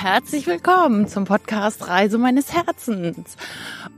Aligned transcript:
herzlich 0.00 0.46
willkommen 0.46 1.08
zum 1.08 1.24
Podcast 1.24 1.88
Reise 1.88 2.18
meines 2.18 2.52
Herzens. 2.54 3.36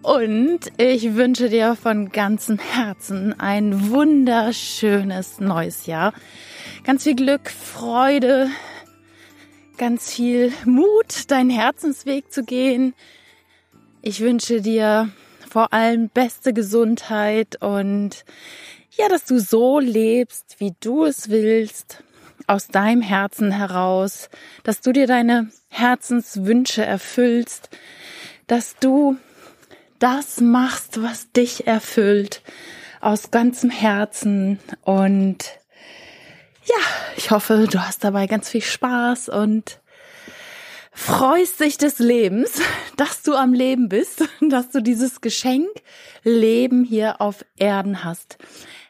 Und 0.01 0.61
ich 0.79 1.15
wünsche 1.15 1.51
dir 1.51 1.77
von 1.77 2.09
ganzem 2.09 2.59
Herzen 2.59 3.39
ein 3.39 3.91
wunderschönes 3.91 5.41
neues 5.41 5.85
Jahr. 5.85 6.15
Ganz 6.85 7.05
viel 7.05 7.17
Glück, 7.17 7.51
Freude, 7.51 8.49
ganz 9.77 10.11
viel 10.11 10.55
Mut, 10.65 11.31
deinen 11.31 11.51
Herzensweg 11.51 12.33
zu 12.33 12.45
gehen. 12.45 12.95
Ich 14.01 14.21
wünsche 14.21 14.63
dir 14.63 15.11
vor 15.51 15.75
allem 15.75 16.09
beste 16.09 16.55
Gesundheit 16.55 17.61
und 17.61 18.25
ja, 18.93 19.11
dass 19.11 19.27
du 19.27 19.39
so 19.39 19.79
lebst, 19.79 20.57
wie 20.61 20.73
du 20.81 21.05
es 21.05 21.29
willst 21.29 22.03
aus 22.47 22.69
deinem 22.69 23.03
Herzen 23.03 23.51
heraus, 23.51 24.29
dass 24.65 24.81
du 24.81 24.93
dir 24.93 25.07
deine 25.07 25.51
Herzenswünsche 25.69 26.85
erfüllst, 26.85 27.71
dass 28.47 28.77
du 28.81 29.17
das 29.99 30.41
machst, 30.41 31.03
was 31.03 31.31
dich 31.33 31.67
erfüllt, 31.67 32.43
aus 33.01 33.31
ganzem 33.31 33.71
Herzen 33.71 34.59
und 34.83 35.45
ja, 36.65 36.77
ich 37.17 37.31
hoffe, 37.31 37.67
du 37.71 37.81
hast 37.81 38.05
dabei 38.05 38.27
ganz 38.27 38.49
viel 38.49 38.63
Spaß 38.63 39.29
und 39.29 39.81
freust 40.93 41.61
dich 41.61 41.79
des 41.79 41.99
Lebens, 41.99 42.61
dass 42.97 43.23
du 43.23 43.35
am 43.35 43.53
Leben 43.53 43.89
bist, 43.89 44.25
dass 44.41 44.71
du 44.71 44.83
dieses 44.83 45.21
Geschenk 45.21 45.69
Leben 46.23 46.85
hier 46.85 47.21
auf 47.21 47.45
Erden 47.57 48.05
hast. 48.05 48.39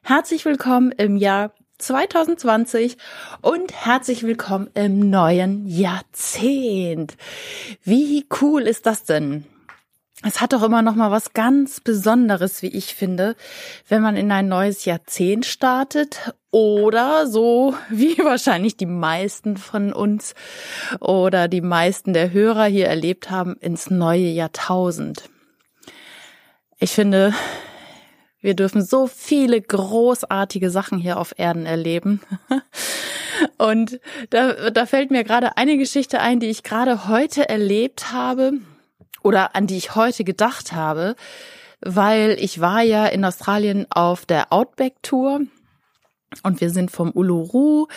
Herzlich 0.03 0.45
willkommen 0.45 0.93
im 0.93 1.17
Jahr 1.17 1.53
2020 1.81 2.97
und 3.41 3.73
herzlich 3.73 4.23
willkommen 4.23 4.69
im 4.75 5.11
neuen 5.11 5.67
Jahrzehnt. 5.67 7.17
Wie 7.83 8.27
cool 8.41 8.63
ist 8.63 8.87
das 8.87 9.05
denn? 9.05 9.47
Es 10.23 10.43
hat 10.43 10.53
doch 10.53 10.63
immer 10.63 10.83
noch 10.83 10.95
mal 10.95 11.11
was 11.11 11.33
ganz 11.33 11.81
Besonderes, 11.81 12.61
wie 12.61 12.69
ich 12.69 12.95
finde, 12.95 13.37
wenn 13.89 14.03
man 14.03 14.17
in 14.17 14.31
ein 14.31 14.49
neues 14.49 14.85
Jahrzehnt 14.85 15.47
startet 15.47 16.35
oder 16.51 17.27
so 17.27 17.75
wie 17.89 18.19
wahrscheinlich 18.19 18.77
die 18.77 18.87
meisten 18.87 19.57
von 19.57 19.95
uns 19.95 20.35
oder 21.01 21.49
die 21.49 21.63
meisten 21.63 22.13
der 22.13 22.33
Hörer 22.33 22.67
hier 22.67 22.87
erlebt 22.87 23.31
haben, 23.31 23.57
ins 23.57 23.89
neue 23.89 24.29
Jahrtausend. 24.29 25.31
Ich 26.79 26.93
finde, 26.93 27.33
wir 28.41 28.55
dürfen 28.55 28.83
so 28.83 29.07
viele 29.07 29.61
großartige 29.61 30.71
Sachen 30.71 30.99
hier 30.99 31.19
auf 31.19 31.35
Erden 31.37 31.67
erleben. 31.67 32.21
Und 33.59 34.01
da, 34.31 34.71
da 34.71 34.87
fällt 34.87 35.11
mir 35.11 35.25
gerade 35.25 35.57
eine 35.57 35.79
Geschichte 35.79 36.21
ein, 36.21 36.41
die 36.41 36.49
ich 36.49 36.63
gerade 36.63 37.09
heute 37.09 37.49
erlebt 37.49 38.13
habe 38.13 38.53
oder 39.23 39.55
an 39.55 39.67
die 39.67 39.77
ich 39.77 39.95
heute 39.95 40.25
gedacht 40.25 40.73
habe, 40.73 41.17
weil 41.81 42.37
ich 42.39 42.61
war 42.61 42.83
ja 42.83 43.07
in 43.07 43.25
Australien 43.25 43.87
auf 43.91 44.27
der 44.27 44.53
Outback 44.53 45.03
Tour 45.03 45.41
und 46.43 46.61
wir 46.61 46.71
sind 46.71 46.91
vom 46.91 47.11
Uluru 47.11 47.89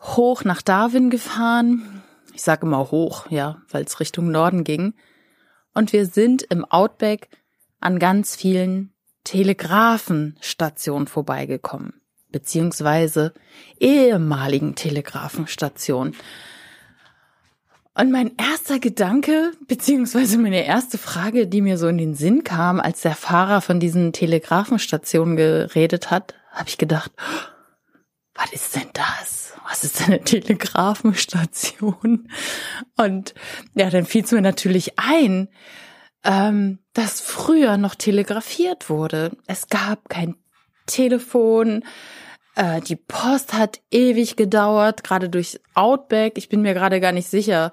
hoch 0.00 0.44
nach 0.44 0.62
Darwin 0.62 1.10
gefahren. 1.10 2.02
Ich 2.34 2.42
sage 2.42 2.66
immer 2.66 2.90
hoch, 2.90 3.30
ja, 3.30 3.62
weil 3.70 3.84
es 3.84 4.00
Richtung 4.00 4.30
Norden 4.30 4.64
ging. 4.64 4.94
Und 5.74 5.92
wir 5.92 6.06
sind 6.06 6.42
im 6.42 6.64
Outback 6.64 7.28
an 7.80 7.98
ganz 7.98 8.34
vielen 8.36 8.92
Telegrafenstation 9.26 11.08
vorbeigekommen, 11.08 11.94
beziehungsweise 12.30 13.34
ehemaligen 13.80 14.76
Telegrafenstation. 14.76 16.14
Und 17.94 18.12
mein 18.12 18.36
erster 18.36 18.78
Gedanke, 18.78 19.50
beziehungsweise 19.66 20.38
meine 20.38 20.64
erste 20.64 20.96
Frage, 20.96 21.48
die 21.48 21.60
mir 21.60 21.76
so 21.76 21.88
in 21.88 21.98
den 21.98 22.14
Sinn 22.14 22.44
kam, 22.44 22.78
als 22.78 23.00
der 23.00 23.16
Fahrer 23.16 23.62
von 23.62 23.80
diesen 23.80 24.12
Telegrafenstationen 24.12 25.36
geredet 25.36 26.10
hat, 26.10 26.34
habe 26.52 26.68
ich 26.68 26.78
gedacht, 26.78 27.10
was 28.34 28.52
ist 28.52 28.76
denn 28.76 28.90
das? 28.92 29.54
Was 29.68 29.82
ist 29.82 29.98
denn 29.98 30.06
eine 30.06 30.22
Telegrafenstation? 30.22 32.28
Und 32.96 33.34
ja, 33.74 33.90
dann 33.90 34.04
fiel 34.04 34.22
es 34.22 34.30
mir 34.30 34.42
natürlich 34.42 35.00
ein, 35.00 35.48
ähm, 36.26 36.80
dass 36.92 37.20
früher 37.20 37.76
noch 37.76 37.94
telegrafiert 37.94 38.90
wurde. 38.90 39.32
Es 39.46 39.68
gab 39.68 40.08
kein 40.08 40.34
Telefon, 40.86 41.84
äh, 42.56 42.80
die 42.80 42.96
Post 42.96 43.52
hat 43.52 43.80
ewig 43.90 44.36
gedauert, 44.36 45.04
gerade 45.04 45.28
durch 45.28 45.60
Outback. 45.74 46.36
Ich 46.36 46.48
bin 46.48 46.62
mir 46.62 46.74
gerade 46.74 47.00
gar 47.00 47.12
nicht 47.12 47.28
sicher, 47.28 47.70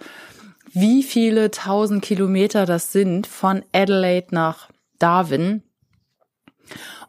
wie 0.72 1.04
viele 1.04 1.50
tausend 1.52 2.04
Kilometer 2.04 2.66
das 2.66 2.92
sind 2.92 3.26
von 3.26 3.64
Adelaide 3.74 4.28
nach 4.32 4.70
Darwin. 5.00 5.64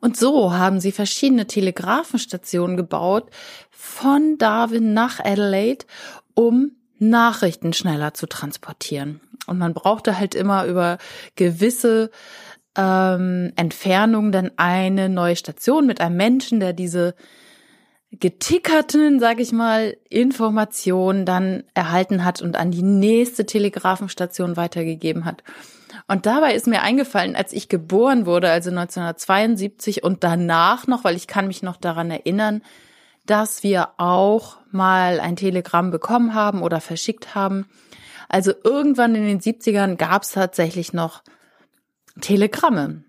Und 0.01 0.17
so 0.17 0.53
haben 0.53 0.81
sie 0.81 0.93
verschiedene 0.93 1.47
Telegrafenstationen 1.47 2.77
gebaut 2.77 3.31
von 3.71 4.39
Darwin 4.39 4.93
nach 4.93 5.21
Adelaide, 5.21 5.87
um 6.35 6.73
Nachrichten 6.99 7.73
schneller 7.73 8.15
zu 8.15 8.27
transportieren. 8.27 9.21
Und 9.47 9.59
man 9.59 9.75
brauchte 9.75 10.19
halt 10.19 10.35
immer 10.35 10.65
über 10.67 10.99
gewisse 11.37 12.11
ähm, 12.77 13.53
Entfernungen 13.57 14.33
dann 14.33 14.51
eine 14.57 15.09
neue 15.09 15.37
Station 15.37 15.87
mit 15.87 16.01
einem 16.01 16.17
Menschen, 16.17 16.61
der 16.61 16.73
diese 16.73 17.15
getickerten, 18.11 19.19
sag 19.19 19.41
ich 19.41 19.53
mal, 19.53 19.97
Informationen 20.09 21.27
dann 21.27 21.65
erhalten 21.75 22.25
hat 22.25 22.43
und 22.43 22.57
an 22.57 22.71
die 22.71 22.83
nächste 22.83 23.45
Telegrafenstation 23.45 24.57
weitergegeben 24.57 25.25
hat. 25.25 25.43
Und 26.07 26.27
dabei 26.27 26.55
ist 26.55 26.67
mir 26.67 26.83
eingefallen, 26.83 27.37
als 27.37 27.53
ich 27.53 27.69
geboren 27.69 28.27
wurde, 28.27 28.51
also 28.51 28.71
1972 28.71 30.03
und 30.03 30.23
danach 30.23 30.87
noch, 30.87 31.05
weil 31.05 31.17
ich 31.17 31.27
kann 31.27 31.47
mich 31.47 31.63
noch 31.63 31.77
daran 31.77 32.11
erinnern, 32.11 32.63
dass 33.27 33.63
wir 33.63 33.91
auch 33.99 34.59
mal 34.71 35.21
ein 35.21 35.37
Telegramm 35.37 35.91
bekommen 35.91 36.35
haben 36.35 36.63
oder 36.63 36.81
verschickt 36.81 37.35
haben. 37.35 37.67
Also 38.29 38.53
irgendwann 38.65 39.15
in 39.15 39.27
den 39.27 39.41
70ern 39.41 39.97
gab 39.97 40.23
es 40.23 40.33
tatsächlich 40.33 40.93
noch 40.93 41.23
Telegramme. 42.21 43.05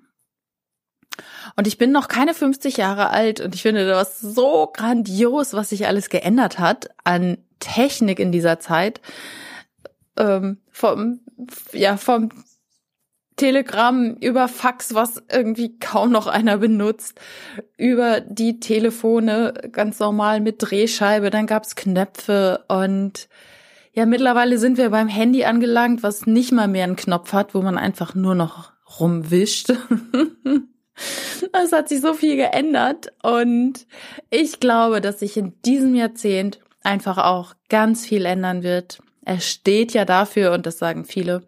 Und 1.56 1.68
ich 1.68 1.78
bin 1.78 1.92
noch 1.92 2.08
keine 2.08 2.34
50 2.34 2.78
Jahre 2.78 3.09
alt 3.09 3.40
und 3.40 3.56
ich 3.56 3.62
finde 3.62 3.88
das 3.88 4.20
so 4.20 4.68
grandios, 4.74 5.53
was 5.53 5.70
sich 5.70 5.88
alles 5.88 6.09
geändert 6.09 6.59
hat 6.59 6.90
an 7.03 7.38
Technik 7.59 8.20
in 8.20 8.32
dieser 8.32 8.59
Zeit. 8.59 9.00
Ähm, 10.18 10.59
vom, 10.72 11.22
ja, 11.72 11.97
vom 11.97 12.30
Telegramm, 13.35 14.16
über 14.22 14.47
Fax, 14.47 14.94
was 14.94 15.22
irgendwie 15.31 15.78
kaum 15.79 16.12
noch 16.12 16.28
einer 16.28 16.57
benutzt, 16.57 17.19
über 17.78 18.22
die 18.22 18.59
Telefone 18.59 19.53
ganz 19.72 20.00
normal 20.00 20.40
mit 20.40 20.57
Drehscheibe, 20.59 21.29
dann 21.29 21.47
gab's 21.47 21.75
Knöpfe 21.75 22.63
und 22.68 23.28
ja, 23.94 24.06
mittlerweile 24.06 24.57
sind 24.57 24.78
wir 24.78 24.90
beim 24.90 25.07
Handy 25.07 25.46
angelangt, 25.46 26.03
was 26.03 26.25
nicht 26.25 26.51
mal 26.51 26.68
mehr 26.68 26.84
einen 26.84 26.97
Knopf 26.97 27.31
hat, 27.31 27.56
wo 27.56 27.62
man 27.62 27.78
einfach 27.78 28.13
nur 28.13 28.35
noch 28.35 28.72
rumwischt. 29.00 29.73
Es 31.52 31.73
hat 31.73 31.90
sich 31.90 32.00
so 32.00 32.13
viel 32.13 32.38
geändert 32.38 33.12
und 33.22 33.85
ich 34.29 34.62
glaube, 34.62 35.02
dass 35.02 35.19
sich 35.19 35.35
in 35.35 35.53
diesem 35.66 35.94
Jahrzehnt 35.94 36.62
einfach 36.84 37.17
auch 37.17 37.53
ganz 37.67 38.06
viel 38.06 38.25
ändern 38.25 38.63
wird. 38.63 39.00
Er 39.25 39.41
steht 39.41 39.94
ja 39.94 40.06
dafür, 40.06 40.53
und 40.53 40.66
das 40.66 40.78
sagen 40.78 41.03
viele, 41.03 41.44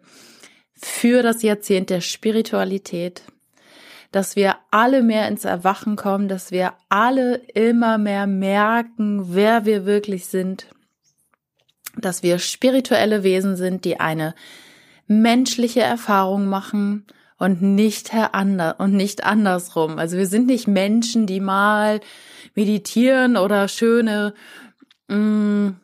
für 0.80 1.22
das 1.22 1.42
Jahrzehnt 1.42 1.90
der 1.90 2.00
Spiritualität, 2.00 3.22
dass 4.12 4.36
wir 4.36 4.56
alle 4.70 5.02
mehr 5.02 5.28
ins 5.28 5.44
Erwachen 5.44 5.96
kommen, 5.96 6.28
dass 6.28 6.50
wir 6.50 6.74
alle 6.88 7.36
immer 7.54 7.98
mehr 7.98 8.26
merken, 8.26 9.34
wer 9.34 9.66
wir 9.66 9.84
wirklich 9.84 10.26
sind, 10.26 10.68
dass 11.96 12.22
wir 12.22 12.38
spirituelle 12.38 13.22
Wesen 13.22 13.56
sind, 13.56 13.84
die 13.84 14.00
eine 14.00 14.34
menschliche 15.06 15.80
Erfahrung 15.80 16.46
machen 16.46 17.06
und 17.38 17.62
nicht 17.62 18.12
herander 18.12 18.76
und 18.78 18.94
nicht 18.94 19.24
andersrum. 19.24 19.98
Also 19.98 20.16
wir 20.16 20.26
sind 20.26 20.46
nicht 20.46 20.68
Menschen, 20.68 21.26
die 21.26 21.40
mal 21.40 22.00
meditieren 22.54 23.36
oder 23.36 23.68
schöne 23.68 24.34
mh, 25.08 25.16
mm, 25.16 25.80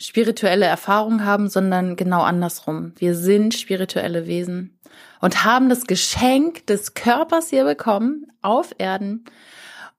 spirituelle 0.00 0.66
Erfahrung 0.66 1.24
haben, 1.24 1.48
sondern 1.48 1.96
genau 1.96 2.22
andersrum. 2.22 2.92
Wir 2.96 3.14
sind 3.14 3.54
spirituelle 3.54 4.26
Wesen 4.26 4.78
und 5.20 5.44
haben 5.44 5.68
das 5.68 5.86
Geschenk 5.86 6.66
des 6.66 6.94
Körpers 6.94 7.50
hier 7.50 7.64
bekommen 7.64 8.26
auf 8.40 8.74
Erden, 8.78 9.24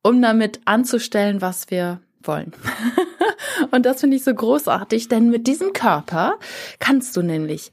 um 0.01 0.21
damit 0.21 0.61
anzustellen, 0.65 1.41
was 1.41 1.69
wir 1.69 2.01
wollen. 2.23 2.53
und 3.71 3.85
das 3.85 4.01
finde 4.01 4.17
ich 4.17 4.23
so 4.23 4.33
großartig, 4.33 5.07
denn 5.07 5.29
mit 5.29 5.45
diesem 5.45 5.73
Körper 5.73 6.33
kannst 6.79 7.15
du 7.15 7.21
nämlich 7.21 7.71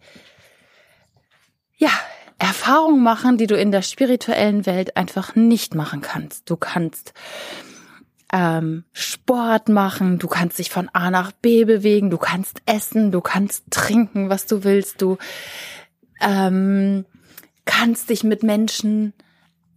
ja, 1.79 1.91
Erfahrungen 2.39 3.03
machen, 3.03 3.39
die 3.39 3.47
du 3.47 3.57
in 3.57 3.73
der 3.73 3.83
spirituellen 3.83 4.67
Welt 4.67 4.97
einfach 4.97 5.35
nicht 5.35 5.75
machen 5.75 6.03
kannst. 6.03 6.51
Du 6.51 6.57
kannst 6.57 7.15
ähm, 8.33 8.85
Sport 8.93 9.69
machen, 9.69 10.19
du 10.19 10.29
kannst 10.29 10.59
dich 10.59 10.71
von 10.71 10.89
A 10.93 11.11
nach 11.11 11.33
B 11.33 11.65
bewegen, 11.65 12.11
du 12.11 12.19
kannst 12.19 12.63
essen, 12.67 13.11
du 13.11 13.21
kannst 13.21 13.65
trinken, 13.71 14.29
was 14.29 14.47
du 14.47 14.65
willst, 14.65 15.01
du 15.01 15.17
ähm, 16.21 17.05
kannst 17.65 18.11
dich 18.11 18.25
mit 18.25 18.43
Menschen 18.43 19.13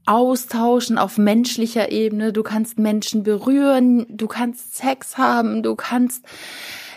austauschen 0.06 0.98
auf 0.98 1.18
menschlicher 1.18 1.92
Ebene, 1.92 2.34
du 2.34 2.44
kannst 2.44 2.80
Menschen 2.80 3.24
berühren, 3.24 4.06
du 4.10 4.28
kannst 4.28 4.76
Sex 4.76 5.18
haben, 5.18 5.64
du 5.64 5.76
kannst 5.76 6.26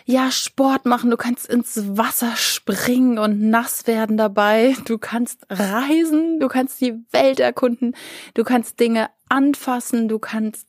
ja 0.04 0.30
Sport 0.30 0.84
machen, 0.84 1.10
du 1.10 1.16
kannst 1.16 1.46
ins 1.46 1.96
Wasser 1.96 2.36
springen 2.36 3.18
und 3.18 3.40
nass 3.40 3.86
werden 3.86 4.16
dabei, 4.16 4.76
du 4.84 4.98
kannst 4.98 5.46
reisen, 5.48 6.40
du 6.40 6.48
kannst 6.48 6.80
die 6.80 6.94
Welt 7.10 7.40
erkunden, 7.40 7.96
du 8.34 8.44
kannst 8.44 8.78
Dinge 8.80 9.08
anfassen, 9.28 10.08
du 10.08 10.18
kannst 10.18 10.68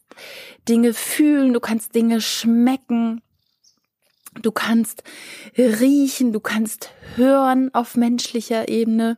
Dinge 0.68 0.94
fühlen, 0.94 1.54
du 1.54 1.60
kannst 1.60 1.96
Dinge 1.96 2.22
schmecken, 2.22 3.22
du 4.42 4.52
kannst 4.52 5.04
riechen, 5.58 6.31
du 6.31 6.40
kannst 6.40 6.92
hören 7.16 7.74
auf 7.74 7.96
menschlicher 7.96 8.70
Ebene. 8.70 9.18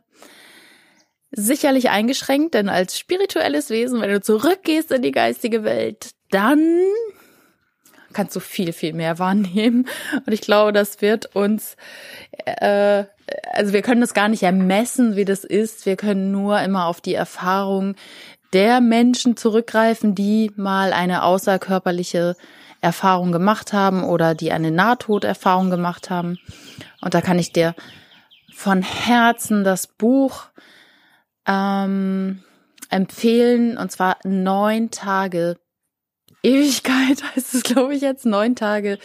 Sicherlich 1.30 1.90
eingeschränkt, 1.90 2.54
denn 2.54 2.70
als 2.70 2.98
spirituelles 2.98 3.68
Wesen, 3.68 4.00
wenn 4.00 4.10
du 4.10 4.20
zurückgehst 4.20 4.90
in 4.90 5.02
die 5.02 5.12
geistige 5.12 5.62
Welt, 5.62 6.12
dann 6.30 6.80
kannst 8.18 8.34
du 8.34 8.40
viel, 8.40 8.72
viel 8.72 8.94
mehr 8.94 9.20
wahrnehmen. 9.20 9.86
Und 10.26 10.32
ich 10.32 10.40
glaube, 10.40 10.72
das 10.72 11.00
wird 11.00 11.36
uns, 11.36 11.76
äh, 12.46 13.04
also 13.52 13.72
wir 13.72 13.82
können 13.82 14.00
das 14.00 14.12
gar 14.12 14.28
nicht 14.28 14.42
ermessen, 14.42 15.14
wie 15.14 15.24
das 15.24 15.44
ist. 15.44 15.86
Wir 15.86 15.94
können 15.94 16.32
nur 16.32 16.60
immer 16.60 16.86
auf 16.86 17.00
die 17.00 17.14
Erfahrung 17.14 17.94
der 18.52 18.80
Menschen 18.80 19.36
zurückgreifen, 19.36 20.16
die 20.16 20.50
mal 20.56 20.92
eine 20.92 21.22
außerkörperliche 21.22 22.34
Erfahrung 22.80 23.30
gemacht 23.30 23.72
haben 23.72 24.02
oder 24.02 24.34
die 24.34 24.50
eine 24.50 24.72
Nahtoderfahrung 24.72 25.70
gemacht 25.70 26.10
haben. 26.10 26.38
Und 27.00 27.14
da 27.14 27.20
kann 27.20 27.38
ich 27.38 27.52
dir 27.52 27.76
von 28.52 28.82
Herzen 28.82 29.62
das 29.62 29.86
Buch 29.86 30.46
ähm, 31.46 32.42
empfehlen, 32.90 33.78
und 33.78 33.92
zwar 33.92 34.16
neun 34.24 34.90
Tage 34.90 35.56
Ewigkeit 36.48 37.22
heißt 37.36 37.54
es, 37.54 37.62
glaube 37.62 37.94
ich, 37.94 38.00
jetzt, 38.00 38.24
neun 38.24 38.56
Tage 38.56 38.98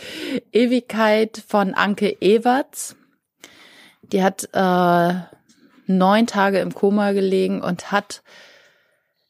Ewigkeit 0.51 1.43
von 1.45 1.73
Anke 1.73 2.15
Ewerts. 2.21 2.95
Die 4.01 4.23
hat 4.23 4.47
äh, 4.53 5.13
neun 5.87 6.27
Tage 6.27 6.59
im 6.59 6.73
Koma 6.73 7.11
gelegen 7.11 7.61
und 7.61 7.91
hat 7.91 8.21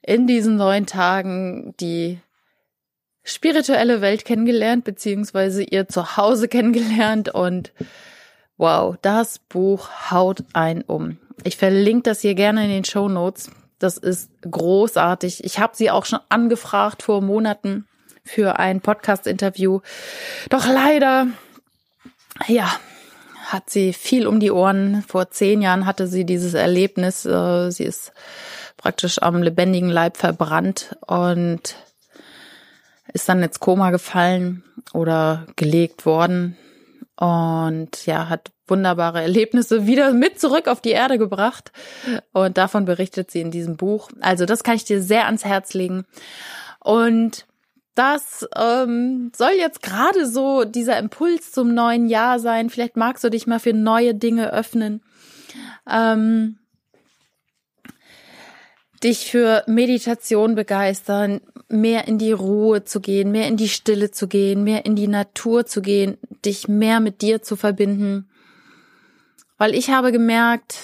in 0.02 0.28
diesen 0.28 0.58
neun 0.58 0.86
Tagen 0.86 1.74
die 1.80 2.20
spirituelle 3.24 4.02
Welt 4.02 4.26
kennengelernt, 4.26 4.84
beziehungsweise 4.84 5.64
ihr 5.64 5.88
Zuhause 5.88 6.48
kennengelernt 6.50 7.30
und 7.30 7.72
wow, 8.58 8.96
das 9.02 9.40
Buch 9.40 9.90
haut 10.12 10.44
ein 10.54 10.84
um. 10.84 11.18
Ich 11.44 11.58
verlinke 11.58 12.04
das 12.04 12.22
hier 12.22 12.36
gerne 12.36 12.66
in 12.66 12.70
den 12.70 12.86
Show 12.86 13.10
Notes. 13.10 13.50
Das 13.80 13.98
ist 13.98 14.30
großartig. 14.42 15.44
Ich 15.44 15.58
habe 15.60 15.76
sie 15.76 15.90
auch 15.90 16.06
schon 16.06 16.20
angefragt 16.30 17.02
vor 17.02 17.22
Monaten 17.22 17.88
für 18.24 18.60
ein 18.60 18.82
Podcast-Interview. 18.82 19.82
Doch 20.50 20.68
leider, 20.68 21.28
ja, 22.48 22.72
hat 23.46 23.70
sie 23.70 23.94
viel 23.94 24.28
um 24.28 24.40
die 24.40 24.52
Ohren. 24.52 25.04
Vor 25.08 25.30
zehn 25.30 25.62
Jahren 25.62 25.86
hatte 25.86 26.08
sie 26.08 26.26
dieses 26.26 26.54
Erlebnis. 26.54 27.26
Äh, 27.26 27.72
sie 27.72 27.84
ist 27.84 28.14
praktisch 28.78 29.22
am 29.22 29.44
lebendigen 29.44 29.90
Leib 29.90 30.18
verbrannt 30.18 30.96
und 31.06 31.76
ist 33.14 33.30
dann 33.30 33.44
ins 33.44 33.60
Koma 33.60 33.92
gefallen 33.92 34.64
oder 34.94 35.46
gelegt 35.56 36.06
worden 36.06 36.58
und 37.16 38.06
ja, 38.06 38.28
hat 38.28 38.52
wunderbare 38.68 39.22
Erlebnisse 39.22 39.86
wieder 39.86 40.14
mit 40.14 40.40
zurück 40.40 40.68
auf 40.68 40.82
die 40.82 40.92
Erde 40.92 41.18
gebracht. 41.18 41.72
Und 42.32 42.58
davon 42.58 42.86
berichtet 42.86 43.30
sie 43.30 43.42
in 43.42 43.52
diesem 43.52 43.78
Buch. 43.78 44.10
Also 44.22 44.46
das 44.46 44.64
kann 44.64 44.76
ich 44.76 44.86
dir 44.86 45.02
sehr 45.02 45.26
ans 45.26 45.46
Herz 45.46 45.74
legen. 45.74 46.06
Und 46.80 47.46
das 47.96 48.48
ähm, 48.56 49.32
soll 49.36 49.52
jetzt 49.58 49.82
gerade 49.82 50.26
so 50.28 50.64
dieser 50.64 50.98
Impuls 50.98 51.52
zum 51.52 51.74
neuen 51.74 52.08
Jahr 52.08 52.40
sein. 52.40 52.70
Vielleicht 52.70 52.98
magst 52.98 53.24
du 53.24 53.30
dich 53.30 53.46
mal 53.46 53.60
für 53.60 53.74
neue 53.74 54.16
Dinge 54.16 54.52
öffnen. 54.52 55.02
Ähm, 55.88 56.58
dich 59.04 59.30
für 59.30 59.64
Meditation 59.68 60.56
begeistern, 60.56 61.42
mehr 61.68 62.08
in 62.08 62.18
die 62.18 62.32
Ruhe 62.32 62.84
zu 62.84 63.02
gehen, 63.02 63.32
mehr 63.32 63.48
in 63.48 63.58
die 63.58 63.70
Stille 63.70 64.12
zu 64.12 64.28
gehen, 64.28 64.64
mehr 64.64 64.86
in 64.86 64.96
die 64.96 65.08
Natur 65.08 65.66
zu 65.66 65.82
gehen, 65.82 66.18
dich 66.46 66.68
mehr 66.68 67.00
mit 67.00 67.22
dir 67.22 67.42
zu 67.42 67.56
verbinden. 67.56 68.30
Weil 69.58 69.76
ich 69.76 69.90
habe 69.90 70.12
gemerkt, 70.12 70.78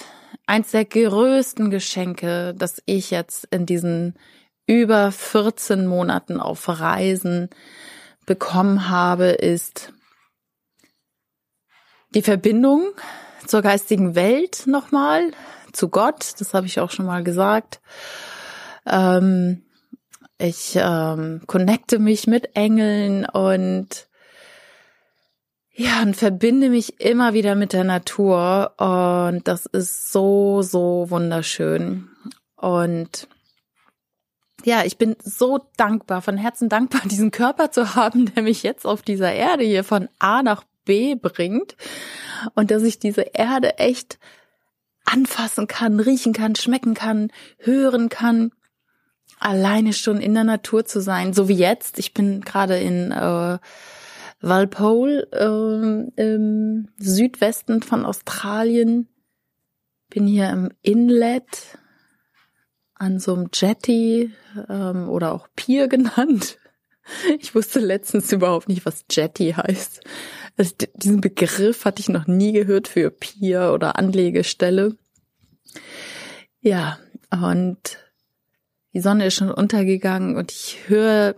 eins 0.46 0.70
der 0.72 0.84
größten 0.84 1.70
Geschenke, 1.70 2.54
das 2.56 2.82
ich 2.86 3.10
jetzt 3.10 3.46
in 3.50 3.66
diesen 3.66 4.14
über 4.70 5.10
14 5.10 5.84
Monaten 5.84 6.38
auf 6.38 6.68
Reisen 6.68 7.50
bekommen 8.24 8.88
habe, 8.88 9.30
ist 9.30 9.92
die 12.10 12.22
Verbindung 12.22 12.92
zur 13.48 13.62
geistigen 13.62 14.14
Welt 14.14 14.68
nochmal, 14.68 15.32
zu 15.72 15.88
Gott, 15.88 16.34
das 16.38 16.54
habe 16.54 16.68
ich 16.68 16.78
auch 16.78 16.92
schon 16.92 17.06
mal 17.06 17.24
gesagt. 17.24 17.80
Ähm, 18.86 19.64
ich 20.38 20.78
ähm, 20.80 21.42
connecte 21.48 21.98
mich 21.98 22.28
mit 22.28 22.54
Engeln 22.54 23.26
und 23.26 24.06
ja, 25.72 26.00
und 26.02 26.14
verbinde 26.14 26.70
mich 26.70 27.00
immer 27.00 27.34
wieder 27.34 27.56
mit 27.56 27.72
der 27.72 27.84
Natur 27.84 28.74
und 28.76 29.48
das 29.48 29.66
ist 29.66 30.12
so, 30.12 30.62
so 30.62 31.06
wunderschön. 31.08 32.08
Und 32.54 33.26
ja, 34.64 34.84
ich 34.84 34.98
bin 34.98 35.16
so 35.22 35.60
dankbar, 35.76 36.22
von 36.22 36.36
Herzen 36.36 36.68
dankbar, 36.68 37.02
diesen 37.06 37.30
Körper 37.30 37.70
zu 37.70 37.94
haben, 37.94 38.32
der 38.34 38.42
mich 38.42 38.62
jetzt 38.62 38.86
auf 38.86 39.02
dieser 39.02 39.32
Erde 39.32 39.64
hier 39.64 39.84
von 39.84 40.08
A 40.18 40.42
nach 40.42 40.64
B 40.84 41.14
bringt 41.14 41.76
und 42.54 42.70
dass 42.70 42.82
ich 42.82 42.98
diese 42.98 43.22
Erde 43.32 43.78
echt 43.78 44.18
anfassen 45.04 45.66
kann, 45.66 46.00
riechen 46.00 46.32
kann, 46.32 46.54
schmecken 46.54 46.94
kann, 46.94 47.30
hören 47.58 48.08
kann, 48.08 48.52
alleine 49.38 49.92
schon 49.92 50.20
in 50.20 50.34
der 50.34 50.44
Natur 50.44 50.84
zu 50.84 51.00
sein, 51.00 51.32
so 51.32 51.48
wie 51.48 51.54
jetzt. 51.54 51.98
Ich 51.98 52.14
bin 52.14 52.42
gerade 52.42 52.78
in 52.78 53.10
äh, 53.10 53.58
Walpole 54.40 55.28
äh, 55.32 56.22
im 56.22 56.88
Südwesten 56.98 57.82
von 57.82 58.04
Australien, 58.04 59.08
bin 60.08 60.26
hier 60.26 60.50
im 60.50 60.70
Inlet 60.82 61.78
an 63.00 63.18
so 63.18 63.34
einem 63.34 63.48
Jetty 63.52 64.30
ähm, 64.68 65.08
oder 65.08 65.32
auch 65.32 65.48
Pier 65.56 65.88
genannt. 65.88 66.58
Ich 67.40 67.54
wusste 67.54 67.80
letztens 67.80 68.30
überhaupt 68.30 68.68
nicht, 68.68 68.86
was 68.86 69.04
Jetty 69.10 69.52
heißt. 69.52 70.00
Also 70.56 70.74
diesen 70.94 71.20
Begriff 71.20 71.84
hatte 71.84 72.00
ich 72.00 72.08
noch 72.08 72.26
nie 72.26 72.52
gehört 72.52 72.86
für 72.86 73.10
Pier 73.10 73.72
oder 73.72 73.96
Anlegestelle. 73.98 74.96
Ja, 76.60 76.98
und 77.32 77.98
die 78.92 79.00
Sonne 79.00 79.26
ist 79.26 79.34
schon 79.34 79.50
untergegangen 79.50 80.36
und 80.36 80.52
ich 80.52 80.88
höre, 80.88 81.36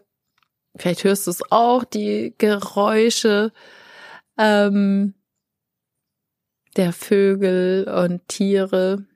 vielleicht 0.75 1.05
hörst 1.05 1.27
du 1.27 1.31
es 1.31 1.43
auch, 1.53 1.85
die 1.85 2.35
Geräusche 2.39 3.53
ähm, 4.37 5.15
der 6.77 6.93
Vögel 6.93 7.89
und 7.89 8.27
Tiere. 8.27 9.07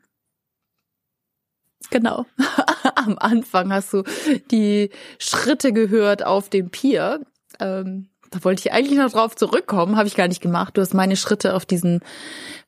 Genau. 1.91 2.27
Am 2.95 3.17
Anfang 3.19 3.73
hast 3.73 3.93
du 3.93 4.03
die 4.51 4.91
Schritte 5.19 5.73
gehört 5.73 6.25
auf 6.25 6.49
dem 6.49 6.71
Pier. 6.71 7.21
Ähm, 7.61 8.09
da 8.31 8.43
wollte 8.45 8.61
ich 8.61 8.73
eigentlich 8.73 8.99
noch 8.99 9.13
drauf 9.13 9.37
zurückkommen, 9.37 9.97
habe 9.97 10.09
ich 10.09 10.17
gar 10.17 10.29
nicht 10.29 10.41
gemacht. 10.41 10.77
Du 10.77 10.81
hast 10.81 10.95
meine 10.95 11.17
Schritte 11.17 11.55
auf 11.55 11.65
diesen 11.65 12.01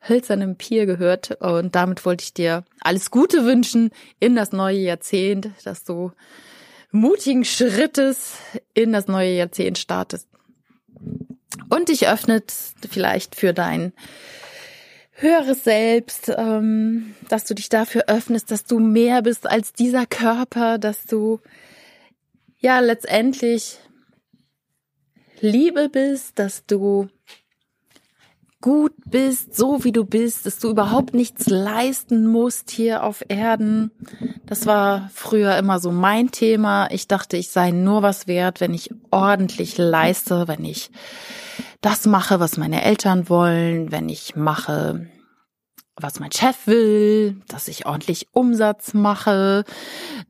hölzernen 0.07 0.57
Pier 0.57 0.87
gehört 0.87 1.33
und 1.41 1.75
damit 1.75 2.05
wollte 2.05 2.25
ich 2.25 2.33
dir 2.33 2.65
alles 2.81 3.11
Gute 3.11 3.45
wünschen 3.45 3.91
in 4.21 4.37
das 4.37 4.53
neue 4.53 4.79
Jahrzehnt, 4.79 5.51
dass 5.65 5.85
du 5.85 6.13
mutigen 6.91 7.45
Schrittes 7.45 8.37
in 8.73 8.93
das 8.93 9.09
neue 9.09 9.33
Jahrzehnt 9.33 9.79
startest 9.79 10.29
und 11.69 11.89
dich 11.89 12.09
öffnet 12.09 12.53
vielleicht 12.89 13.35
für 13.35 13.53
dein 13.53 13.93
höheres 15.21 15.65
Selbst, 15.65 16.33
ähm, 16.37 17.15
dass 17.29 17.45
du 17.45 17.55
dich 17.55 17.69
dafür 17.69 18.05
öffnest, 18.07 18.51
dass 18.51 18.65
du 18.65 18.79
mehr 18.79 19.23
bist 19.23 19.49
als 19.49 19.73
dieser 19.73 20.07
Körper, 20.07 20.79
dass 20.79 21.05
du 21.05 21.41
ja 22.61 22.81
letztendlich 22.81 23.79
Liebe 25.41 25.89
bist, 25.89 26.39
dass 26.39 26.65
du 26.67 27.09
gut 28.61 28.95
bist, 29.05 29.55
so 29.57 29.85
wie 29.85 29.93
du 29.93 30.05
bist, 30.05 30.47
dass 30.47 30.59
du 30.59 30.71
überhaupt 30.71 31.15
nichts 31.15 31.49
leisten 31.49 32.27
musst 32.27 32.71
hier 32.71 33.05
auf 33.05 33.25
Erden. 33.29 33.93
Das 34.47 34.67
war 34.67 35.11
früher 35.15 35.57
immer 35.57 35.79
so 35.79 35.93
mein 35.93 36.33
Thema. 36.33 36.91
Ich 36.91 37.07
dachte, 37.07 37.37
ich 37.37 37.51
sei 37.51 37.71
nur 37.71 38.03
was 38.03 38.27
wert, 38.27 38.61
wenn 38.61 38.75
ich 38.75 38.91
ordentlich 39.11 39.79
leiste, 39.79 40.49
wenn 40.49 40.65
ich 40.65 40.91
das 41.81 42.07
mache, 42.07 42.41
was 42.41 42.57
meine 42.57 42.83
Eltern 42.83 43.29
wollen, 43.29 43.93
wenn 43.93 44.09
ich 44.09 44.35
mache, 44.35 45.09
was 46.01 46.21
mein 46.21 46.33
Chef 46.33 46.67
will, 46.67 47.41
dass 47.49 47.69
ich 47.69 47.87
ordentlich 47.87 48.29
Umsatz 48.33 48.95
mache, 48.95 49.65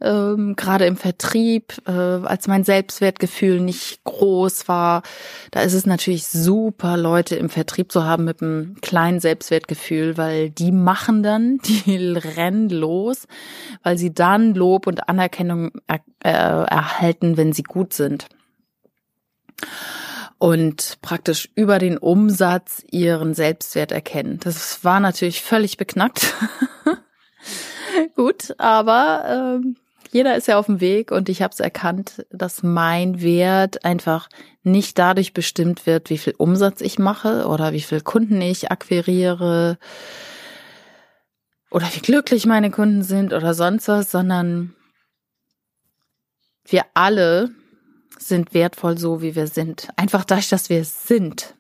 ähm, 0.00 0.56
gerade 0.56 0.86
im 0.86 0.96
Vertrieb, 0.96 1.74
äh, 1.86 1.90
als 1.90 2.48
mein 2.48 2.64
Selbstwertgefühl 2.64 3.60
nicht 3.60 4.02
groß 4.04 4.68
war. 4.68 5.02
Da 5.50 5.60
ist 5.60 5.74
es 5.74 5.84
natürlich 5.86 6.26
super, 6.26 6.96
Leute 6.96 7.36
im 7.36 7.50
Vertrieb 7.50 7.92
zu 7.92 8.04
haben 8.04 8.24
mit 8.24 8.42
einem 8.42 8.76
kleinen 8.80 9.20
Selbstwertgefühl, 9.20 10.16
weil 10.16 10.50
die 10.50 10.72
machen 10.72 11.22
dann, 11.22 11.58
die 11.64 11.96
rennen 11.96 12.70
los, 12.70 13.26
weil 13.82 13.98
sie 13.98 14.12
dann 14.12 14.54
Lob 14.54 14.86
und 14.86 15.08
Anerkennung 15.08 15.72
er, 15.86 16.00
äh, 16.24 16.30
erhalten, 16.30 17.36
wenn 17.36 17.52
sie 17.52 17.62
gut 17.62 17.92
sind 17.92 18.26
und 20.38 20.99
praktisch 21.02 21.49
über 21.54 21.78
den 21.78 21.99
Umsatz 21.99 22.83
ihren 22.90 23.35
Selbstwert 23.35 23.92
erkennen. 23.92 24.38
Das 24.42 24.85
war 24.85 25.00
natürlich 25.00 25.42
völlig 25.42 25.76
beknackt. 25.76 26.35
Gut, 28.14 28.54
aber 28.59 29.61
äh, 29.62 29.68
jeder 30.11 30.37
ist 30.37 30.47
ja 30.47 30.59
auf 30.59 30.66
dem 30.66 30.80
Weg 30.80 31.11
und 31.11 31.28
ich 31.28 31.42
habe 31.42 31.52
es 31.52 31.61
erkannt, 31.61 32.25
dass 32.30 32.62
mein 32.62 33.21
Wert 33.21 33.85
einfach 33.85 34.28
nicht 34.62 34.99
dadurch 34.99 35.35
bestimmt 35.35 35.87
wird, 35.87 36.11
wie 36.11 36.18
viel 36.18 36.35
Umsatz 36.38 36.80
ich 36.80 36.99
mache 36.99 37.47
oder 37.47 37.73
wie 37.73 37.80
viel 37.80 38.00
Kunden 38.00 38.40
ich 38.40 38.71
akquiriere 38.71 39.78
oder 41.71 41.87
wie 41.92 42.00
glücklich 42.00 42.47
meine 42.47 42.71
Kunden 42.71 43.02
sind 43.02 43.33
oder 43.33 43.54
sonst 43.54 43.88
was, 43.88 44.11
sondern 44.11 44.75
wir 46.64 46.85
alle 46.95 47.50
sind 48.18 48.54
wertvoll 48.54 48.98
so, 48.98 49.22
wie 49.22 49.34
wir 49.34 49.46
sind. 49.46 49.88
Einfach 49.96 50.25
dadurch, 50.25 50.48
dass 50.48 50.68
wir 50.68 50.84
sind. 50.84 51.54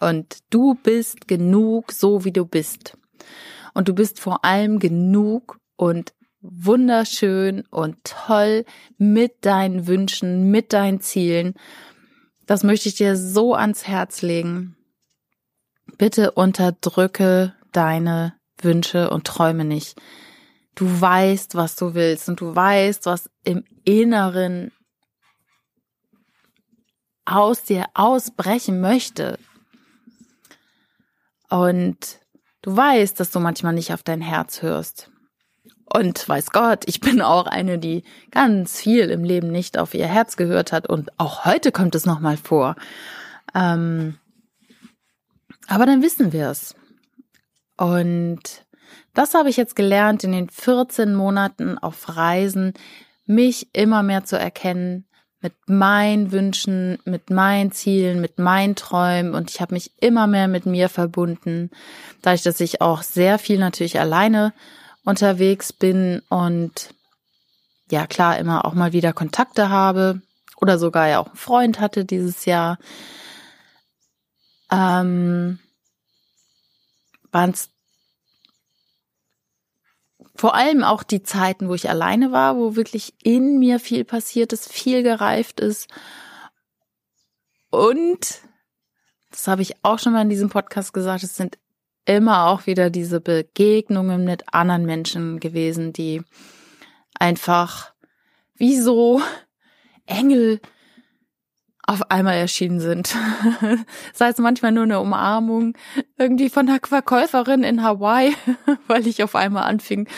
Und 0.00 0.38
du 0.50 0.74
bist 0.74 1.28
genug, 1.28 1.92
so 1.92 2.24
wie 2.24 2.32
du 2.32 2.44
bist. 2.44 2.96
Und 3.74 3.88
du 3.88 3.94
bist 3.94 4.20
vor 4.20 4.44
allem 4.44 4.78
genug 4.78 5.58
und 5.76 6.12
wunderschön 6.40 7.64
und 7.70 7.96
toll 8.04 8.64
mit 8.98 9.44
deinen 9.44 9.86
Wünschen, 9.86 10.50
mit 10.50 10.72
deinen 10.72 11.00
Zielen. 11.00 11.54
Das 12.46 12.64
möchte 12.64 12.88
ich 12.88 12.96
dir 12.96 13.16
so 13.16 13.54
ans 13.54 13.86
Herz 13.86 14.22
legen. 14.22 14.76
Bitte 15.98 16.32
unterdrücke 16.32 17.54
deine 17.70 18.34
Wünsche 18.60 19.10
und 19.10 19.26
Träume 19.26 19.64
nicht. 19.64 20.00
Du 20.74 21.00
weißt, 21.00 21.54
was 21.54 21.76
du 21.76 21.94
willst 21.94 22.28
und 22.28 22.40
du 22.40 22.54
weißt, 22.54 23.06
was 23.06 23.30
im 23.44 23.64
Inneren 23.84 24.72
aus 27.24 27.62
dir 27.62 27.86
ausbrechen 27.94 28.80
möchte. 28.80 29.38
Und 31.48 32.18
du 32.62 32.76
weißt, 32.76 33.18
dass 33.20 33.30
du 33.30 33.40
manchmal 33.40 33.74
nicht 33.74 33.92
auf 33.92 34.02
dein 34.02 34.20
Herz 34.20 34.62
hörst. 34.62 35.10
Und 35.84 36.26
weiß 36.26 36.50
Gott, 36.50 36.84
ich 36.86 37.00
bin 37.00 37.20
auch 37.20 37.46
eine, 37.46 37.78
die 37.78 38.04
ganz 38.30 38.80
viel 38.80 39.10
im 39.10 39.24
Leben 39.24 39.48
nicht 39.48 39.76
auf 39.76 39.92
ihr 39.92 40.06
Herz 40.06 40.36
gehört 40.36 40.72
hat. 40.72 40.88
Und 40.88 41.10
auch 41.18 41.44
heute 41.44 41.70
kommt 41.70 41.94
es 41.94 42.06
nochmal 42.06 42.38
vor. 42.38 42.76
Ähm, 43.54 44.18
aber 45.68 45.84
dann 45.86 46.02
wissen 46.02 46.32
wir 46.32 46.48
es. 46.50 46.74
Und 47.76 48.64
das 49.14 49.34
habe 49.34 49.50
ich 49.50 49.56
jetzt 49.56 49.76
gelernt 49.76 50.24
in 50.24 50.32
den 50.32 50.48
14 50.48 51.14
Monaten 51.14 51.76
auf 51.78 52.16
Reisen, 52.16 52.72
mich 53.26 53.68
immer 53.74 54.02
mehr 54.02 54.24
zu 54.24 54.38
erkennen, 54.38 55.06
mit 55.42 55.52
meinen 55.66 56.30
Wünschen, 56.30 56.98
mit 57.04 57.30
meinen 57.30 57.72
Zielen, 57.72 58.20
mit 58.20 58.38
meinen 58.38 58.76
Träumen. 58.76 59.34
Und 59.34 59.50
ich 59.50 59.60
habe 59.60 59.74
mich 59.74 59.90
immer 60.00 60.26
mehr 60.26 60.46
mit 60.48 60.66
mir 60.66 60.88
verbunden, 60.88 61.70
dadurch, 62.22 62.42
dass 62.42 62.60
ich 62.60 62.80
auch 62.80 63.02
sehr 63.02 63.38
viel 63.38 63.58
natürlich 63.58 63.98
alleine 63.98 64.52
unterwegs 65.04 65.72
bin 65.72 66.22
und 66.28 66.94
ja 67.90 68.06
klar 68.06 68.38
immer 68.38 68.64
auch 68.64 68.74
mal 68.74 68.92
wieder 68.92 69.12
Kontakte 69.12 69.68
habe 69.68 70.22
oder 70.60 70.78
sogar 70.78 71.08
ja 71.08 71.18
auch 71.18 71.26
einen 71.26 71.36
Freund 71.36 71.80
hatte 71.80 72.04
dieses 72.04 72.44
Jahr, 72.44 72.78
ähm, 74.70 75.58
waren 77.32 77.50
es 77.50 77.68
vor 80.34 80.54
allem 80.54 80.82
auch 80.84 81.02
die 81.02 81.22
Zeiten, 81.22 81.68
wo 81.68 81.74
ich 81.74 81.88
alleine 81.88 82.32
war, 82.32 82.56
wo 82.56 82.76
wirklich 82.76 83.14
in 83.22 83.58
mir 83.58 83.78
viel 83.78 84.04
passiert 84.04 84.52
ist, 84.52 84.72
viel 84.72 85.02
gereift 85.02 85.60
ist. 85.60 85.88
Und, 87.70 88.40
das 89.30 89.48
habe 89.48 89.62
ich 89.62 89.84
auch 89.84 89.98
schon 89.98 90.12
mal 90.12 90.22
in 90.22 90.28
diesem 90.28 90.50
Podcast 90.50 90.92
gesagt, 90.92 91.22
es 91.22 91.36
sind 91.36 91.58
immer 92.04 92.46
auch 92.46 92.66
wieder 92.66 92.90
diese 92.90 93.20
Begegnungen 93.20 94.24
mit 94.24 94.52
anderen 94.52 94.84
Menschen 94.84 95.40
gewesen, 95.40 95.92
die 95.92 96.22
einfach 97.18 97.92
wie 98.54 98.78
so 98.78 99.22
Engel 100.06 100.60
auf 101.92 102.10
einmal 102.10 102.36
erschienen 102.36 102.80
sind. 102.80 103.14
Sei 104.14 104.28
es 104.28 104.38
manchmal 104.38 104.72
nur 104.72 104.84
eine 104.84 105.00
Umarmung 105.00 105.74
irgendwie 106.16 106.48
von 106.48 106.66
der 106.66 106.80
Verkäuferin 106.82 107.62
in 107.62 107.82
Hawaii, 107.82 108.34
weil 108.86 109.06
ich 109.06 109.22
auf 109.22 109.34
einmal 109.36 109.64
anfing 109.64 110.08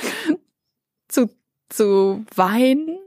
zu, 1.09 1.29
zu 1.69 2.25
weinen, 2.35 2.99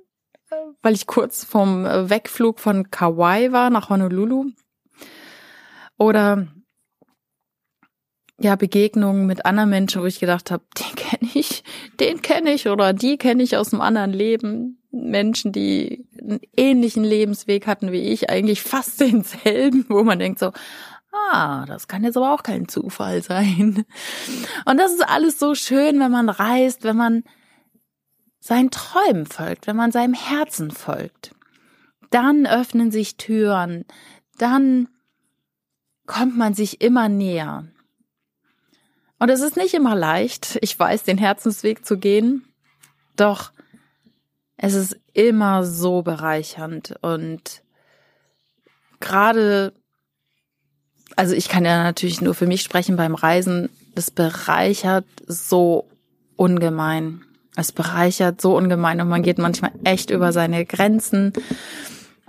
weil 0.82 0.94
ich 0.94 1.08
kurz 1.08 1.44
vom 1.44 1.86
Wegflug 1.86 2.60
von 2.60 2.92
Kauai 2.92 3.52
war 3.52 3.70
nach 3.70 3.90
Honolulu. 3.90 4.52
Oder 5.98 6.48
ja, 8.40 8.56
Begegnungen 8.56 9.26
mit 9.26 9.46
anderen 9.46 9.70
Menschen, 9.70 10.02
wo 10.02 10.06
ich 10.06 10.20
gedacht 10.20 10.52
habe, 10.52 10.64
den 10.78 10.96
kenne 10.96 11.32
ich, 11.34 11.64
den 12.00 12.22
kenne 12.22 12.52
ich 12.52 12.68
oder 12.68 12.94
die 12.94 13.18
kenne 13.18 13.42
ich 13.42 13.58
aus 13.58 13.74
einem 13.74 13.82
anderen 13.82 14.14
Leben. 14.14 14.84
Menschen, 15.06 15.52
die 15.52 16.06
einen 16.20 16.40
ähnlichen 16.56 17.04
Lebensweg 17.04 17.68
hatten 17.68 17.92
wie 17.92 18.02
ich, 18.02 18.30
eigentlich 18.30 18.62
fast 18.62 19.00
denselben, 19.00 19.86
wo 19.90 20.04
man 20.04 20.20
denkt 20.20 20.40
so, 20.40 20.52
ah, 21.12 21.66
das 21.66 21.88
kann 21.88 22.04
jetzt 22.04 22.18
aber 22.18 22.34
auch 22.34 22.44
kein 22.44 22.68
Zufall 22.68 23.22
sein. 23.22 23.86
Und 24.66 24.78
das 24.78 24.92
ist 24.92 25.08
alles 25.08 25.40
so 25.40 25.56
schön, 25.56 26.00
wenn 26.00 26.12
man 26.12 26.30
reist, 26.30 26.84
wenn 26.84 26.98
man 26.98 27.24
seinen 28.40 28.72
Träumen 28.72 29.26
folgt, 29.26 29.68
wenn 29.68 29.76
man 29.76 29.92
seinem 29.92 30.14
Herzen 30.14 30.72
folgt. 30.72 31.36
Dann 32.10 32.46
öffnen 32.46 32.92
sich 32.92 33.18
Türen, 33.18 33.86
dann 34.38 34.88
kommt 36.06 36.38
man 36.38 36.54
sich 36.54 36.82
immer 36.82 37.10
näher. 37.10 37.68
Und 39.20 39.30
es 39.30 39.42
ist 39.42 39.58
nicht 39.58 39.74
immer 39.74 39.96
leicht, 39.96 40.58
ich 40.62 40.80
weiß, 40.80 41.04
den 41.04 41.18
Herzensweg 41.18 41.86
zu 41.86 41.98
gehen, 41.98 42.48
doch 43.16 43.52
es 44.58 44.74
ist 44.74 44.98
immer 45.14 45.64
so 45.64 46.02
bereichernd 46.02 46.96
und 47.02 47.62
gerade, 49.00 49.74
also 51.16 51.34
ich 51.34 51.48
kann 51.48 51.64
ja 51.64 51.84
natürlich 51.84 52.22
nur 52.22 52.34
für 52.34 52.48
mich 52.48 52.64
sprechen 52.64 52.96
beim 52.98 53.16
Reisen, 53.16 53.70
das 53.96 54.12
bereichert 54.12 55.06
so 55.28 55.88
ungemein. 56.36 57.24
Es 57.56 57.72
bereichert 57.72 58.40
so 58.40 58.56
ungemein 58.56 59.02
und 59.02 59.10
man 59.10 59.24
geht 59.24 59.40
manchmal 59.40 59.72
echt 59.84 60.12
über 60.12 60.32
seine 60.32 60.66
Grenzen 60.66 61.34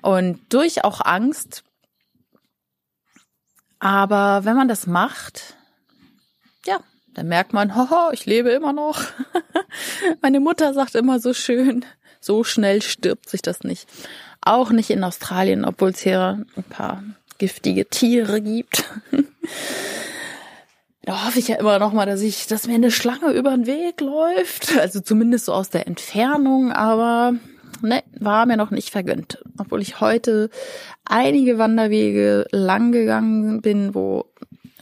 und 0.01 0.41
durch 0.49 0.85
auch 0.85 1.03
Angst. 1.05 1.65
Aber 3.79 4.45
wenn 4.45 4.57
man 4.57 4.69
das 4.69 4.87
macht, 4.87 5.57
ja, 6.65 6.81
dann 7.15 7.29
merkt 7.29 7.53
man, 7.53 7.77
hoho, 7.77 8.11
ich 8.13 8.27
lebe 8.27 8.51
immer 8.51 8.73
noch. 8.73 9.03
Meine 10.23 10.41
Mutter 10.41 10.73
sagt 10.73 10.95
immer 10.95 11.21
so 11.21 11.35
schön, 11.35 11.85
so 12.21 12.45
schnell 12.45 12.83
stirbt 12.83 13.29
sich 13.29 13.43
das 13.43 13.65
nicht. 13.65 13.89
Auch 14.41 14.71
nicht 14.71 14.91
in 14.91 15.05
Australien, 15.05 15.65
obwohl 15.65 15.91
es 15.91 16.01
hier 16.01 16.45
ein 16.57 16.65
paar 16.65 17.03
giftige 17.39 17.87
Tiere 17.87 18.41
gibt. 18.41 18.85
da 21.03 21.27
hoffe 21.27 21.39
ich 21.39 21.49
ja 21.49 21.57
immer 21.57 21.79
noch 21.79 21.93
mal, 21.93 22.07
dass 22.07 22.21
ich, 22.21 22.47
dass 22.47 22.67
mir 22.67 22.75
eine 22.75 22.91
Schlange 22.91 23.33
über 23.33 23.51
den 23.51 23.67
Weg 23.67 24.01
läuft. 24.01 24.77
Also 24.79 25.01
zumindest 25.01 25.47
so 25.47 25.53
aus 25.53 25.71
der 25.71 25.87
Entfernung, 25.87 26.73
aber 26.73 27.35
ne, 27.81 28.03
war 28.19 28.47
mir 28.47 28.57
noch 28.57 28.71
nicht 28.71 28.91
vergönnt. 28.91 29.43
Obwohl 29.59 29.83
ich 29.83 30.01
heute 30.01 30.51
einige 31.05 31.59
Wanderwege 31.59 32.47
lang 32.51 32.93
gegangen 32.93 33.61
bin, 33.61 33.95
wo 33.95 34.27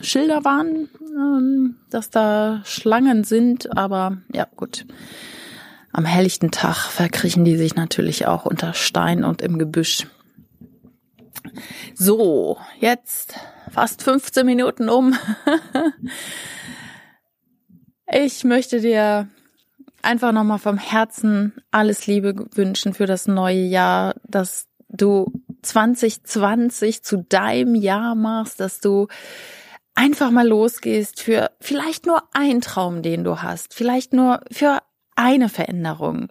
Schilder 0.01 0.43
waren, 0.43 0.89
ähm, 1.15 1.75
dass 1.89 2.09
da 2.09 2.61
Schlangen 2.65 3.23
sind, 3.23 3.75
aber 3.77 4.17
ja, 4.33 4.47
gut. 4.55 4.85
Am 5.97 6.05
helllichten 6.05 6.51
Tag 6.51 6.91
verkriechen 6.91 7.43
die 7.43 7.57
sich 7.57 7.73
natürlich 7.73 8.27
auch 8.27 8.45
unter 8.45 8.75
Stein 8.75 9.23
und 9.23 9.41
im 9.41 9.57
Gebüsch. 9.57 10.05
So, 11.95 12.59
jetzt 12.79 13.33
fast 13.71 14.03
15 14.03 14.45
Minuten 14.45 14.89
um. 14.89 15.17
ich 18.11 18.43
möchte 18.43 18.79
dir 18.79 19.27
einfach 20.03 20.33
nochmal 20.33 20.59
vom 20.59 20.77
Herzen 20.77 21.55
alles 21.71 22.05
Liebe 22.05 22.45
wünschen 22.53 22.93
für 22.93 23.07
das 23.07 23.27
neue 23.27 23.63
Jahr, 23.63 24.13
dass 24.23 24.67
du 24.89 25.33
2020 25.63 27.01
zu 27.01 27.23
deinem 27.23 27.73
Jahr 27.73 28.13
machst, 28.13 28.59
dass 28.59 28.81
du 28.81 29.07
einfach 29.95 30.29
mal 30.29 30.47
losgehst 30.47 31.19
für 31.19 31.49
vielleicht 31.59 32.05
nur 32.05 32.21
einen 32.33 32.61
Traum, 32.61 33.01
den 33.01 33.23
du 33.23 33.41
hast, 33.41 33.73
vielleicht 33.73 34.13
nur 34.13 34.41
für 34.51 34.77
eine 35.17 35.49
Veränderung. 35.49 36.29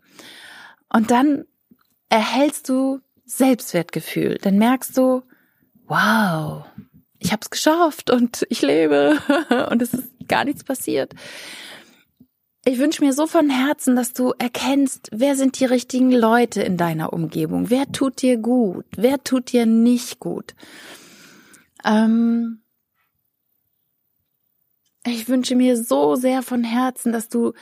Und 0.89 1.11
dann 1.11 1.45
erhältst 2.09 2.69
du 2.71 3.01
Selbstwertgefühl. 3.27 4.39
Dann 4.41 4.57
merkst 4.57 4.97
du, 4.97 5.23
wow, 5.87 6.65
ich 7.19 7.33
habe 7.33 7.41
es 7.43 7.51
geschafft 7.51 8.11
und 8.11 8.47
ich 8.49 8.63
lebe 8.63 9.19
und 9.71 9.83
es 9.83 9.93
ist 9.93 10.09
gar 10.29 10.45
nichts 10.45 10.65
passiert. 10.65 11.15
Ich 12.65 12.79
wünsche 12.79 13.05
mir 13.05 13.13
so 13.13 13.27
von 13.27 13.49
Herzen, 13.49 13.95
dass 13.95 14.13
du 14.13 14.33
erkennst, 14.39 15.09
wer 15.13 15.37
sind 15.37 15.61
die 15.61 15.67
richtigen 15.67 16.11
Leute 16.11 16.63
in 16.63 16.77
deiner 16.77 17.13
Umgebung, 17.13 17.71
wer 17.71 17.91
tut 17.93 18.23
dir 18.23 18.39
gut, 18.39 18.87
wer 18.97 19.23
tut 19.23 19.53
dir 19.53 19.67
nicht 19.67 20.19
gut. 20.19 20.55
Ähm 21.85 22.61
ich 25.05 25.29
wünsche 25.29 25.55
mir 25.55 25.77
so 25.77 26.17
sehr 26.17 26.43
von 26.43 26.65
Herzen, 26.65 27.13
dass 27.13 27.29
du 27.29 27.53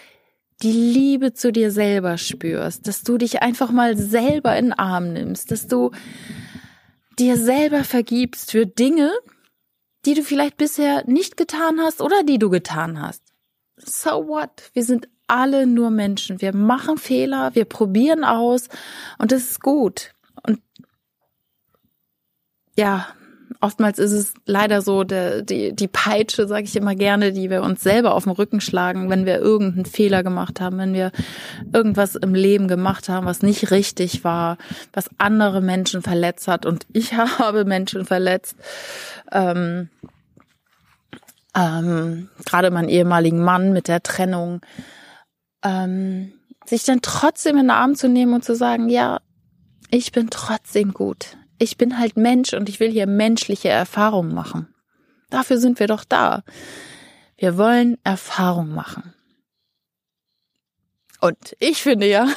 die 0.63 0.73
Liebe 0.73 1.35
zu 1.35 1.53
dir 1.53 1.71
selber 1.71 2.17
spürst, 2.17 2.87
dass 2.87 3.03
du 3.03 3.19
dich 3.19 3.43
einfach 3.43 3.71
mal 3.71 3.97
selber 3.97 4.57
in 4.57 4.67
den 4.67 4.73
Arm 4.73 5.13
nimmst, 5.13 5.51
dass 5.51 5.67
du 5.67 5.91
dir 7.19 7.37
selber 7.37 7.85
vergibst 7.85 8.53
für 8.53 8.67
Dinge, 8.67 9.13
die 10.05 10.15
du 10.15 10.23
vielleicht 10.23 10.57
bisher 10.57 11.05
nicht 11.07 11.37
getan 11.37 11.81
hast 11.81 12.01
oder 12.01 12.23
die 12.23 12.39
du 12.39 12.51
getan 12.51 13.01
hast 13.01 13.35
so 13.77 14.29
what? 14.29 14.71
Wir 14.73 14.85
sind 14.85 15.09
alle 15.27 15.67
nur 15.67 15.91
Menschen. 15.91 16.41
Wir 16.41 16.55
machen 16.55 16.99
Fehler, 16.99 17.55
wir 17.55 17.65
probieren 17.65 18.25
aus 18.25 18.69
und 19.19 19.33
das 19.33 19.51
ist 19.51 19.61
gut. 19.61 20.15
Und 20.43 20.61
ja, 22.77 23.09
oftmals 23.65 23.99
ist 23.99 24.13
es 24.13 24.35
leider 24.45 24.83
so, 24.83 25.05
der, 25.05 25.41
die, 25.41 25.75
die 25.75 25.89
Peitsche, 25.89 26.47
sage 26.47 26.65
ich 26.65 26.77
immer 26.77 26.95
gerne, 26.95 27.33
die 27.33 27.49
wir 27.49 27.63
uns 27.63 27.83
selber 27.83 28.15
auf 28.15 28.25
den 28.25 28.33
Rücken 28.33 28.61
schlagen, 28.61 29.09
wenn 29.09 29.25
wir 29.25 29.39
irgendeinen 29.39 29.87
Fehler 29.87 30.23
gemacht 30.23 30.61
haben, 30.61 30.77
wenn 30.77 30.93
wir 30.93 31.13
irgendwas 31.73 32.15
im 32.15 32.35
Leben 32.35 32.69
gemacht 32.69 33.09
haben, 33.09 33.25
was 33.25 33.41
nicht 33.41 33.71
richtig 33.71 34.23
war, 34.23 34.59
was 34.93 35.09
andere 35.17 35.63
Menschen 35.63 36.03
verletzt 36.03 36.47
hat. 36.47 36.67
Und 36.67 36.87
ich 36.93 37.15
habe 37.39 37.65
Menschen 37.65 38.05
verletzt. 38.05 38.57
Ähm, 39.33 39.89
ähm, 41.57 42.29
gerade 42.45 42.71
meinen 42.71 42.91
ehemaligen 42.91 43.43
Mann 43.43 43.73
mit 43.73 43.89
der 43.89 44.03
Trennung, 44.03 44.61
ähm, 45.65 46.35
sich 46.67 46.85
dann 46.85 47.01
trotzdem 47.01 47.57
in 47.57 47.65
den 47.65 47.71
Arm 47.71 47.95
zu 47.95 48.11
nehmen 48.11 48.35
und 48.35 48.45
zu 48.45 48.55
sagen, 48.55 48.91
ja, 48.91 49.21
ich 49.91 50.13
bin 50.13 50.29
trotzdem 50.29 50.93
gut. 50.93 51.39
Ich 51.65 51.79
bin 51.79 51.99
halt 51.99 52.19
Mensch 52.19 52.53
und 52.53 52.69
ich 52.69 52.79
will 52.79 52.91
hier 52.91 53.07
menschliche 53.07 53.71
Erfahrungen 53.71 54.35
machen. 54.35 54.69
Dafür 55.31 55.57
sind 55.57 55.81
wir 55.81 55.87
doch 55.87 56.05
da. 56.05 56.43
Wir 57.39 57.57
wollen 57.57 57.97
Erfahrung 58.05 58.75
machen. 58.75 59.15
Und 61.23 61.57
ich 61.61 61.83
finde 61.83 62.07
ja, 62.07 62.29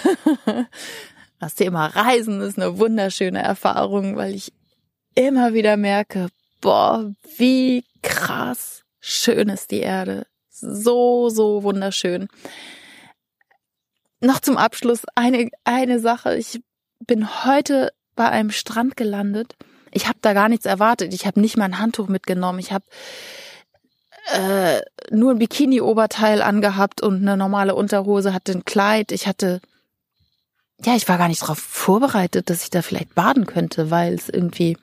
das 1.42 1.56
Thema 1.56 1.88
Reisen 1.88 2.40
ist 2.40 2.58
eine 2.58 2.80
wunderschöne 2.80 3.44
Erfahrung, 3.44 4.16
weil 4.16 4.34
ich 4.34 4.54
immer 5.14 5.54
wieder 5.54 5.76
merke, 5.76 6.30
boah, 6.62 7.14
wie 7.36 7.84
krass 8.04 8.86
schön 9.02 9.50
ist 9.50 9.72
die 9.72 9.82
Erde. 9.82 10.26
So, 10.50 11.28
so 11.28 11.64
wunderschön. 11.64 12.30
Noch 14.22 14.40
zum 14.40 14.56
Abschluss 14.56 15.02
eine, 15.16 15.50
eine 15.66 16.00
Sache. 16.00 16.38
Ich 16.38 16.62
bin 17.06 17.44
heute 17.44 17.92
bei 18.18 18.30
einem 18.30 18.52
Strand 18.52 18.98
gelandet. 18.98 19.56
Ich 19.92 20.08
habe 20.08 20.20
da 20.22 20.34
gar 20.34 20.50
nichts 20.50 20.66
erwartet. 20.66 21.14
Ich 21.14 21.26
habe 21.26 21.40
nicht 21.40 21.56
mal 21.56 21.66
ein 21.66 21.80
Handtuch 21.80 22.10
mitgenommen. 22.10 22.60
Ich 22.60 22.74
habe 22.74 22.84
äh, 24.34 24.82
nur 25.10 25.32
ein 25.32 25.40
Bikini-Oberteil 25.40 26.42
angehabt 26.42 27.02
und 27.02 27.22
eine 27.22 27.38
normale 27.38 27.76
Unterhose, 27.76 28.34
hatte 28.34 28.52
ein 28.52 28.66
Kleid. 28.66 29.14
Ich 29.14 29.26
hatte, 29.26 29.62
ja, 30.84 30.96
ich 30.96 31.08
war 31.08 31.18
gar 31.18 31.30
nicht 31.30 31.42
darauf 31.42 31.60
vorbereitet, 31.60 32.50
dass 32.50 32.64
ich 32.64 32.70
da 32.70 32.82
vielleicht 32.82 33.16
baden 33.16 33.46
könnte, 33.46 33.90
weil 33.90 34.14
es 34.14 34.28
irgendwie 34.28 34.78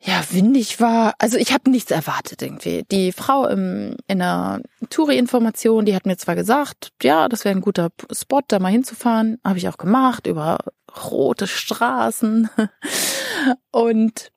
ja, 0.00 0.22
windig 0.30 0.80
war. 0.80 1.14
Also 1.18 1.36
ich 1.36 1.52
habe 1.52 1.70
nichts 1.70 1.90
erwartet 1.90 2.40
irgendwie. 2.40 2.84
Die 2.90 3.12
Frau 3.12 3.46
im, 3.46 3.96
in 4.06 4.20
der 4.20 4.62
Touri-Information, 4.90 5.84
die 5.84 5.94
hat 5.94 6.06
mir 6.06 6.16
zwar 6.16 6.36
gesagt, 6.36 6.92
ja, 7.02 7.28
das 7.28 7.44
wäre 7.44 7.54
ein 7.54 7.60
guter 7.60 7.90
Spot, 8.12 8.40
da 8.46 8.60
mal 8.60 8.70
hinzufahren. 8.70 9.38
Habe 9.44 9.58
ich 9.58 9.68
auch 9.68 9.76
gemacht, 9.76 10.26
über 10.26 10.58
rote 11.04 11.46
Straßen. 11.46 12.50
Und 13.70 14.32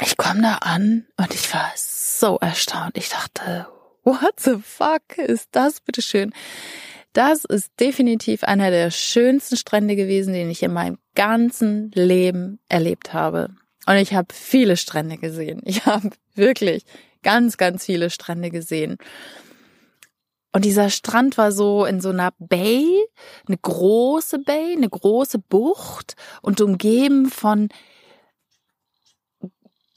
ich 0.00 0.16
komme 0.16 0.42
da 0.42 0.54
an 0.56 1.06
und 1.16 1.34
ich 1.34 1.52
war 1.54 1.70
so 1.76 2.38
erstaunt. 2.38 2.96
Ich 2.96 3.10
dachte, 3.10 3.68
what 4.02 4.40
the 4.40 4.56
fuck 4.60 5.18
ist 5.18 5.50
das 5.52 5.80
bitteschön? 5.80 6.32
Das 7.12 7.44
ist 7.44 7.70
definitiv 7.78 8.42
einer 8.42 8.70
der 8.70 8.90
schönsten 8.90 9.56
Strände 9.56 9.94
gewesen, 9.94 10.34
den 10.34 10.50
ich 10.50 10.64
in 10.64 10.72
meinem 10.72 10.98
ganzen 11.14 11.92
Leben 11.92 12.58
erlebt 12.68 13.12
habe. 13.12 13.50
Und 13.86 13.96
ich 13.96 14.14
habe 14.14 14.34
viele 14.34 14.76
Strände 14.76 15.16
gesehen. 15.16 15.60
Ich 15.64 15.86
habe 15.86 16.10
wirklich 16.34 16.84
ganz, 17.22 17.56
ganz 17.56 17.84
viele 17.84 18.10
Strände 18.10 18.50
gesehen. 18.50 18.98
Und 20.54 20.64
dieser 20.64 20.88
Strand 20.88 21.36
war 21.36 21.50
so 21.50 21.84
in 21.84 22.00
so 22.00 22.10
einer 22.10 22.32
Bay, 22.38 22.86
eine 23.48 23.58
große 23.58 24.38
Bay, 24.38 24.74
eine 24.76 24.88
große 24.88 25.40
Bucht 25.40 26.14
und 26.42 26.60
umgeben 26.60 27.28
von 27.28 27.70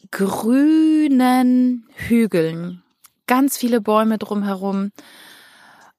grünen 0.09 1.87
Hügeln. 1.93 2.81
Ganz 3.27 3.55
viele 3.55 3.81
Bäume 3.81 4.17
drumherum. 4.17 4.91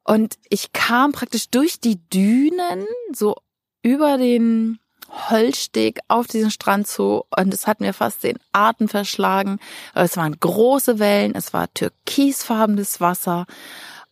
Und 0.03 0.35
ich 0.49 0.73
kam 0.73 1.13
praktisch 1.13 1.51
durch 1.51 1.79
die 1.79 2.01
Dünen 2.09 2.85
so 3.13 3.37
über 3.83 4.19
den 4.19 4.81
Holzsteg 5.31 6.01
auf 6.09 6.27
diesen 6.27 6.51
Strand 6.51 6.89
zu 6.89 7.23
und 7.37 7.55
es 7.55 7.69
hat 7.69 7.81
mir 7.81 7.95
fast 7.95 8.25
den 8.25 8.41
Atem 8.51 8.89
verschlagen. 8.89 9.61
Es 9.95 10.17
waren 10.17 10.41
große 10.41 10.99
Wellen, 10.99 11.37
es 11.37 11.53
war 11.53 11.73
türkisfarbenes 11.73 13.01
Wasser 13.01 13.47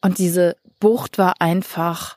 und 0.06 0.18
diese 0.18 0.56
Bucht 0.78 1.18
war 1.18 1.40
einfach 1.40 2.16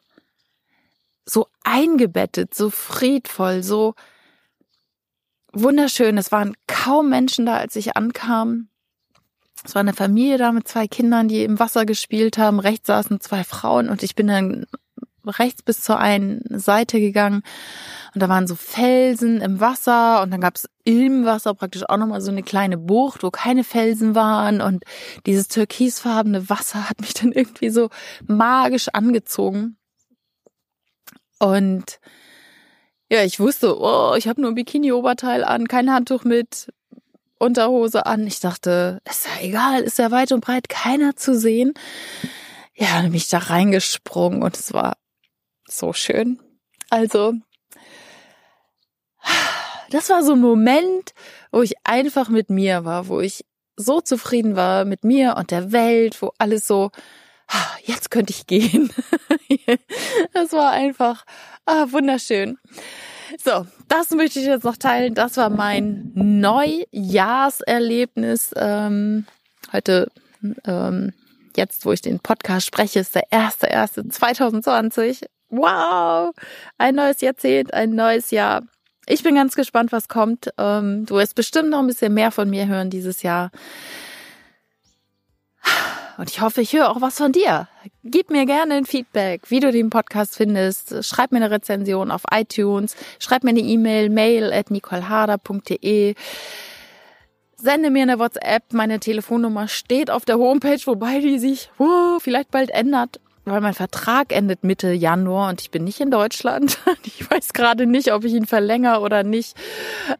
so 1.25 1.47
eingebettet, 1.63 2.53
so 2.53 2.69
friedvoll, 2.69 3.63
so 3.63 3.95
wunderschön. 5.53 6.19
Es 6.19 6.31
waren 6.31 6.55
kaum 6.67 7.09
Menschen 7.09 7.47
da, 7.47 7.55
als 7.57 7.75
ich 7.75 7.97
ankam. 7.97 8.67
Es 9.65 9.73
war 9.73 9.79
eine 9.79 9.93
Familie 9.93 10.37
da 10.37 10.51
mit 10.51 10.67
zwei 10.67 10.87
Kindern, 10.87 11.29
die 11.29 11.43
im 11.43 11.57
Wasser 11.57 11.87
gespielt 11.87 12.37
haben. 12.37 12.59
Rechts 12.59 12.85
saßen 12.85 13.21
zwei 13.21 13.43
Frauen 13.43 13.89
und 13.89 14.03
ich 14.03 14.13
bin 14.13 14.27
dann 14.27 14.67
rechts 15.29 15.61
bis 15.61 15.81
zur 15.81 15.99
einen 15.99 16.41
Seite 16.49 16.99
gegangen 16.99 17.43
und 18.13 18.23
da 18.23 18.29
waren 18.29 18.47
so 18.47 18.55
Felsen 18.55 19.41
im 19.41 19.59
Wasser 19.59 20.21
und 20.21 20.31
dann 20.31 20.41
gab 20.41 20.55
es 20.55 20.67
im 20.83 21.25
Wasser 21.25 21.53
praktisch 21.53 21.83
auch 21.87 21.97
nochmal 21.97 22.21
so 22.21 22.31
eine 22.31 22.43
kleine 22.43 22.77
Bucht, 22.77 23.23
wo 23.23 23.29
keine 23.29 23.63
Felsen 23.63 24.15
waren 24.15 24.61
und 24.61 24.83
dieses 25.25 25.47
türkisfarbene 25.47 26.49
Wasser 26.49 26.89
hat 26.89 27.01
mich 27.01 27.13
dann 27.13 27.31
irgendwie 27.31 27.69
so 27.69 27.89
magisch 28.25 28.87
angezogen. 28.93 29.77
Und 31.37 31.99
ja, 33.09 33.23
ich 33.23 33.39
wusste, 33.39 33.79
oh, 33.79 34.15
ich 34.17 34.27
habe 34.27 34.41
nur 34.41 34.51
ein 34.51 34.55
Bikini-Oberteil 34.55 35.43
an, 35.43 35.67
kein 35.67 35.91
Handtuch 35.91 36.23
mit, 36.23 36.67
Unterhose 37.39 38.05
an. 38.05 38.27
Ich 38.27 38.41
dachte, 38.41 39.01
ist 39.09 39.25
ja 39.25 39.47
egal, 39.47 39.81
ist 39.81 39.97
ja 39.97 40.11
weit 40.11 40.31
und 40.31 40.41
breit 40.41 40.67
keiner 40.67 41.15
zu 41.15 41.37
sehen. 41.37 41.73
Ja, 42.75 42.87
dann 43.01 43.05
bin 43.05 43.15
ich 43.15 43.29
da 43.29 43.39
reingesprungen 43.39 44.43
und 44.43 44.57
es 44.57 44.73
war 44.73 44.97
so 45.71 45.93
schön. 45.93 46.39
Also, 46.89 47.35
das 49.89 50.09
war 50.09 50.23
so 50.23 50.33
ein 50.33 50.39
Moment, 50.39 51.13
wo 51.51 51.61
ich 51.61 51.75
einfach 51.83 52.29
mit 52.29 52.49
mir 52.49 52.85
war, 52.85 53.07
wo 53.07 53.19
ich 53.19 53.45
so 53.75 54.01
zufrieden 54.01 54.55
war 54.55 54.85
mit 54.85 55.03
mir 55.03 55.35
und 55.37 55.51
der 55.51 55.71
Welt, 55.71 56.19
wo 56.21 56.31
alles 56.37 56.67
so, 56.67 56.91
ah, 57.47 57.67
jetzt 57.83 58.11
könnte 58.11 58.33
ich 58.33 58.45
gehen. 58.45 58.91
das 60.33 60.51
war 60.51 60.71
einfach 60.71 61.25
ah, 61.65 61.87
wunderschön. 61.91 62.57
So, 63.43 63.65
das 63.87 64.11
möchte 64.11 64.39
ich 64.39 64.45
jetzt 64.47 64.65
noch 64.65 64.77
teilen. 64.77 65.13
Das 65.13 65.35
war 65.37 65.49
mein 65.49 66.11
Neujahrserlebnis. 66.15 68.51
Ähm, 68.55 69.25
heute, 69.71 70.11
ähm, 70.65 71.13
jetzt, 71.55 71.85
wo 71.85 71.91
ich 71.91 72.01
den 72.01 72.19
Podcast 72.19 72.65
spreche, 72.65 72.99
ist 72.99 73.13
der 73.15 73.31
erste, 73.31 73.67
erste 73.67 74.07
2020 74.07 75.21
wow, 75.49 76.33
ein 76.77 76.95
neues 76.95 77.21
Jahrzehnt, 77.21 77.73
ein 77.73 77.95
neues 77.95 78.31
Jahr. 78.31 78.63
ich 79.07 79.23
bin 79.23 79.35
ganz 79.35 79.55
gespannt, 79.55 79.91
was 79.91 80.07
kommt. 80.07 80.49
Ähm, 80.57 81.05
du 81.05 81.15
wirst 81.15 81.35
bestimmt 81.35 81.69
noch 81.69 81.79
ein 81.79 81.87
bisschen 81.87 82.13
mehr 82.13 82.31
von 82.31 82.49
mir 82.49 82.67
hören 82.67 82.89
dieses 82.89 83.23
Jahr. 83.23 83.51
Und 86.19 86.29
ich 86.29 86.41
hoffe, 86.41 86.59
ich 86.59 86.73
höre 86.73 86.89
auch 86.89 86.99
was 86.99 87.17
von 87.17 87.31
dir. 87.31 87.69
Gib 88.03 88.29
mir 88.29 88.45
gerne 88.45 88.73
ein 88.73 88.85
Feedback, 88.85 89.43
wie 89.49 89.61
du 89.61 89.71
den 89.71 89.89
Podcast 89.89 90.35
findest. 90.35 91.05
Schreib 91.05 91.31
mir 91.31 91.37
eine 91.37 91.49
Rezension 91.49 92.11
auf 92.11 92.23
iTunes. 92.29 92.97
Schreib 93.19 93.45
mir 93.45 93.51
eine 93.51 93.61
E-Mail, 93.61 94.09
mail 94.09 94.51
at 94.51 94.69
nicoleharder.de. 94.69 96.15
Sende 97.55 97.89
mir 97.89 98.03
eine 98.03 98.19
WhatsApp. 98.19 98.73
Meine 98.73 98.99
Telefonnummer 98.99 99.69
steht 99.69 100.11
auf 100.11 100.25
der 100.25 100.37
Homepage, 100.37 100.81
wobei 100.85 101.21
die 101.21 101.39
sich 101.39 101.71
uh, 101.79 102.19
vielleicht 102.19 102.51
bald 102.51 102.69
ändert, 102.69 103.21
weil 103.51 103.61
mein 103.61 103.73
Vertrag 103.73 104.33
endet 104.33 104.63
Mitte 104.63 104.91
Januar 104.91 105.49
und 105.49 105.61
ich 105.61 105.71
bin 105.71 105.83
nicht 105.83 105.99
in 105.99 106.11
Deutschland. 106.11 106.77
Ich 107.03 107.29
weiß 107.29 107.53
gerade 107.53 107.85
nicht, 107.85 108.13
ob 108.13 108.23
ich 108.23 108.33
ihn 108.33 108.45
verlängere 108.45 109.01
oder 109.01 109.23
nicht. 109.23 109.55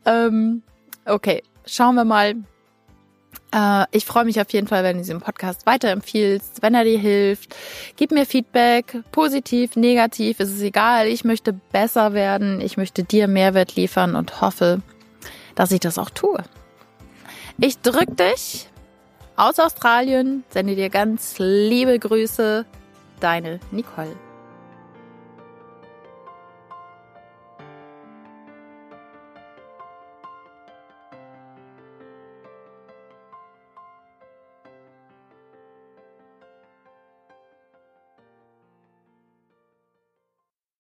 Ähm, 0.06 0.64
okay, 1.06 1.44
schauen 1.66 1.96
wir 1.96 2.06
mal. 2.06 2.36
Äh, 3.54 3.86
ich 3.92 4.06
freue 4.06 4.26
mich 4.26 4.40
auf 4.42 4.52
jeden 4.52 4.68
Fall, 4.68 4.84
wenn 4.84 4.98
du 4.98 5.02
diesen 5.02 5.22
Podcast 5.22 5.66
weiterempfiehlst, 5.66 6.62
wenn 6.62 6.76
er 6.76 6.84
dir 6.84 7.00
hilft. 7.00 7.56
Gib 7.96 8.12
mir 8.12 8.26
Feedback, 8.26 9.04
positiv, 9.12 9.76
negativ, 9.76 10.40
ist 10.40 10.54
es 10.54 10.62
egal. 10.62 11.08
Ich 11.08 11.24
möchte 11.24 11.54
besser 11.54 12.14
werden, 12.14 12.62
ich 12.62 12.78
möchte 12.78 13.04
dir 13.04 13.28
Mehrwert 13.28 13.76
liefern 13.76 14.16
und 14.16 14.42
hoffe, 14.42 14.82
dass 15.56 15.72
ich 15.72 15.80
das 15.80 15.98
auch 15.98 16.10
tue. 16.10 16.44
Ich 17.58 17.80
drück 17.82 18.16
dich 18.16 18.70
aus 19.36 19.60
Australien, 19.60 20.44
sende 20.50 20.76
dir 20.76 20.90
ganz 20.90 21.36
liebe 21.38 21.98
Grüße. 21.98 22.66
Deine 23.20 23.60
Nicole. 23.72 24.16